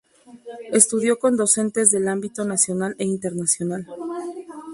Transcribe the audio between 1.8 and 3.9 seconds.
del ámbito nacional e internacional.